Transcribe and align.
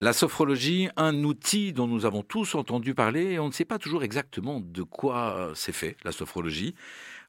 La 0.00 0.12
sophrologie, 0.12 0.88
un 0.96 1.24
outil 1.24 1.72
dont 1.72 1.88
nous 1.88 2.06
avons 2.06 2.22
tous 2.22 2.54
entendu 2.54 2.94
parler 2.94 3.32
et 3.32 3.38
on 3.40 3.48
ne 3.48 3.52
sait 3.52 3.64
pas 3.64 3.78
toujours 3.78 4.04
exactement 4.04 4.60
de 4.60 4.84
quoi 4.84 5.50
c'est 5.56 5.72
fait, 5.72 5.96
la 6.04 6.12
sophrologie. 6.12 6.76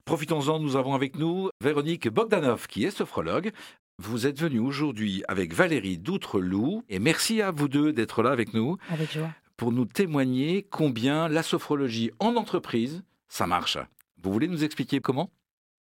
Profitons-en, 0.06 0.60
nous 0.60 0.76
avons 0.76 0.94
avec 0.94 1.18
nous 1.18 1.50
Véronique 1.64 2.08
Bogdanov, 2.10 2.68
qui 2.68 2.84
est 2.84 2.92
sophrologue. 2.92 3.52
Vous 3.98 4.28
êtes 4.28 4.40
venue 4.40 4.60
aujourd'hui 4.60 5.24
avec 5.28 5.52
Valérie 5.52 5.98
Doutreloup 5.98 6.84
et 6.90 7.00
merci 7.00 7.42
à 7.42 7.50
vous 7.50 7.68
deux 7.68 7.92
d'être 7.92 8.22
là 8.22 8.30
avec 8.30 8.54
nous. 8.54 8.78
Avec 8.92 9.14
joie. 9.14 9.32
Pour 9.58 9.72
nous 9.72 9.86
témoigner 9.86 10.62
combien 10.62 11.28
la 11.28 11.42
sophrologie 11.42 12.12
en 12.20 12.36
entreprise, 12.36 13.02
ça 13.30 13.48
marche. 13.48 13.80
Vous 14.22 14.32
voulez 14.32 14.48
nous 14.48 14.64
expliquer 14.64 15.00
comment? 15.00 15.32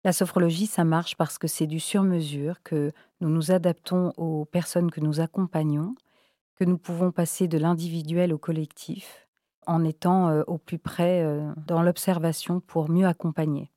La 0.03 0.13
sophrologie, 0.13 0.67
ça 0.67 0.83
marche 0.83 1.15
parce 1.15 1.39
que 1.39 1.47
c'est 1.47 1.65
du 1.65 1.79
sur-mesure, 1.79 2.61
que 2.63 2.91
nous 3.21 3.29
nous 3.29 3.49
adaptons 3.49 4.13
aux 4.17 4.45
personnes 4.45 4.91
que 4.91 5.01
nous 5.01 5.19
accompagnons 5.19 5.95
que 6.55 6.63
nous 6.63 6.77
pouvons 6.77 7.11
passer 7.11 7.47
de 7.47 7.57
l'individuel 7.57 8.33
au 8.33 8.37
collectif 8.37 9.25
en 9.67 9.83
étant 9.83 10.29
euh, 10.29 10.43
au 10.47 10.57
plus 10.57 10.77
près 10.77 11.23
euh, 11.23 11.51
dans 11.67 11.81
l'observation 11.81 12.59
pour 12.59 12.89
mieux 12.89 13.07
accompagner. 13.07 13.71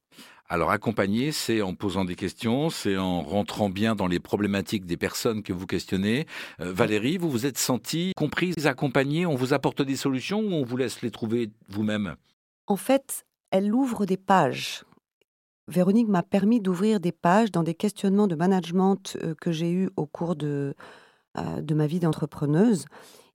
Alors 0.50 0.70
accompagner, 0.70 1.30
c'est 1.30 1.60
en 1.60 1.74
posant 1.74 2.06
des 2.06 2.14
questions, 2.14 2.70
c'est 2.70 2.96
en 2.96 3.20
rentrant 3.20 3.68
bien 3.68 3.94
dans 3.94 4.06
les 4.06 4.18
problématiques 4.18 4.86
des 4.86 4.96
personnes 4.96 5.42
que 5.42 5.52
vous 5.52 5.66
questionnez. 5.66 6.26
Euh, 6.60 6.72
Valérie, 6.72 7.18
vous 7.18 7.30
vous 7.30 7.44
êtes 7.44 7.58
sentie 7.58 8.12
comprise, 8.16 8.66
accompagnée, 8.66 9.26
on 9.26 9.34
vous 9.34 9.52
apporte 9.52 9.82
des 9.82 9.96
solutions 9.96 10.40
ou 10.40 10.52
on 10.52 10.64
vous 10.64 10.76
laisse 10.78 11.02
les 11.02 11.10
trouver 11.10 11.50
vous-même? 11.68 12.16
En 12.66 12.76
fait, 12.76 13.26
elle 13.50 13.74
ouvre 13.74 14.06
des 14.06 14.16
pages. 14.16 14.84
Véronique 15.68 16.08
m'a 16.08 16.22
permis 16.22 16.62
d'ouvrir 16.62 16.98
des 16.98 17.12
pages 17.12 17.50
dans 17.50 17.62
des 17.62 17.74
questionnements 17.74 18.26
de 18.26 18.34
management 18.34 19.18
que 19.38 19.52
j'ai 19.52 19.70
eus 19.70 19.90
au 19.96 20.06
cours 20.06 20.34
de, 20.34 20.74
de 21.36 21.74
ma 21.74 21.86
vie 21.86 22.00
d'entrepreneuse. 22.00 22.86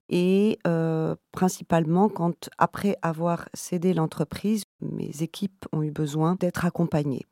Et 0.08 0.58
euh, 0.66 1.14
principalement 1.32 2.08
quand, 2.08 2.50
après 2.58 2.96
avoir 3.02 3.48
cédé 3.54 3.94
l'entreprise, 3.94 4.64
mes 4.80 5.22
équipes 5.22 5.64
ont 5.72 5.82
eu 5.82 5.90
besoin 5.90 6.34
d'être 6.34 6.64
accompagnées. 6.64 7.24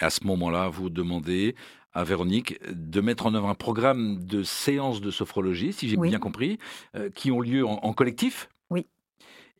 À 0.00 0.10
ce 0.10 0.24
moment-là, 0.24 0.68
vous 0.68 0.90
demandez 0.90 1.54
à 1.92 2.04
Véronique 2.04 2.58
de 2.70 3.00
mettre 3.00 3.26
en 3.26 3.34
œuvre 3.34 3.48
un 3.48 3.54
programme 3.54 4.22
de 4.24 4.42
séances 4.42 5.00
de 5.00 5.10
sophrologie, 5.10 5.72
si 5.72 5.88
j'ai 5.88 5.96
bien 5.96 6.18
compris, 6.18 6.58
euh, 6.96 7.08
qui 7.10 7.30
ont 7.30 7.40
lieu 7.40 7.64
en, 7.64 7.78
en, 7.82 7.92
collectif 7.92 8.48
Oui. 8.70 8.86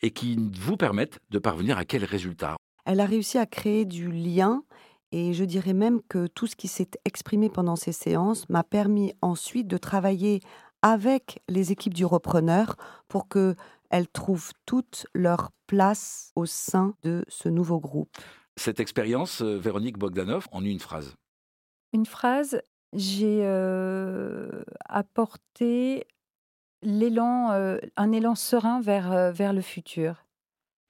Et 0.02 0.10
qui 0.10 0.36
vous 0.52 0.76
permettent 0.76 1.20
de 1.30 1.38
parvenir 1.38 1.78
à 1.78 1.84
quel 1.84 2.04
résultat 2.04 2.56
Elle 2.84 3.00
a 3.00 3.06
réussi 3.06 3.38
à 3.38 3.46
créer 3.46 3.84
du 3.84 4.10
lien 4.10 4.64
et 5.14 5.32
je 5.32 5.44
dirais 5.44 5.74
même 5.74 6.02
que 6.08 6.26
tout 6.26 6.48
ce 6.48 6.56
qui 6.56 6.66
s'est 6.66 6.90
exprimé 7.04 7.48
pendant 7.48 7.76
ces 7.76 7.92
séances 7.92 8.48
m'a 8.48 8.64
permis 8.64 9.14
ensuite 9.22 9.68
de 9.68 9.76
travailler 9.76 10.40
avec 10.82 11.40
les 11.48 11.70
équipes 11.70 11.94
du 11.94 12.04
repreneur 12.04 12.74
pour 13.06 13.28
qu'elles 13.28 14.08
trouvent 14.12 14.50
toute 14.66 15.06
leur 15.14 15.52
place 15.68 16.32
au 16.34 16.46
sein 16.46 16.96
de 17.04 17.24
ce 17.28 17.48
nouveau 17.48 17.78
groupe. 17.78 18.10
Cette 18.56 18.80
expérience, 18.80 19.40
euh, 19.40 19.56
Véronique 19.56 19.98
Bogdanov, 19.98 20.48
en 20.50 20.64
une 20.64 20.80
phrase. 20.80 21.14
Une 21.92 22.06
phrase, 22.06 22.60
j'ai 22.92 23.42
euh, 23.44 24.64
apporté 24.84 26.08
l'élan, 26.82 27.52
euh, 27.52 27.78
un 27.96 28.10
élan 28.10 28.34
serein 28.34 28.80
vers, 28.80 29.32
vers 29.32 29.52
le 29.52 29.60
futur. 29.60 30.23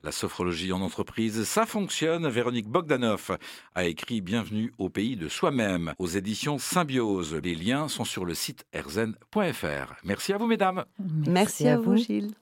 La 0.05 0.13
sophrologie 0.13 0.71
en 0.71 0.83
entreprise, 0.83 1.45
ça 1.45 1.65
fonctionne. 1.65 2.29
Véronique 2.29 2.69
Bogdanov 2.69 3.39
a 3.75 3.85
écrit 3.85 4.21
Bienvenue 4.21 4.71
au 4.77 4.91
pays 4.91 5.17
de 5.17 5.29
soi-même 5.29 5.95
aux 5.99 6.07
éditions 6.07 6.59
Symbiose. 6.59 7.35
Les 7.37 7.55
liens 7.55 7.89
sont 7.89 8.05
sur 8.05 8.27
le 8.27 8.35
site 8.35 8.67
erzen.fr. 8.75 9.95
Merci 10.05 10.35
à 10.35 10.37
vous, 10.37 10.47
mesdames. 10.47 10.85
Merci, 11.27 11.69
à, 11.69 11.79
vous, 11.79 11.97
Gilles. 11.97 12.35